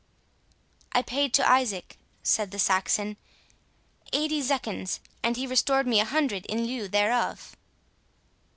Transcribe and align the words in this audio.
"I 0.93 1.03
paid 1.03 1.31
to 1.35 1.47
Isaac," 1.47 1.95
said 2.23 2.49
the 2.49 2.57
Saxon, 2.57 3.17
"eighty 4.11 4.41
zecchins, 4.41 4.99
and 5.21 5.37
he 5.37 5.45
restored 5.45 5.85
me 5.85 5.99
a 5.99 6.05
hundred 6.05 6.47
in 6.47 6.65
lieu 6.65 6.87
thereof." 6.87 7.55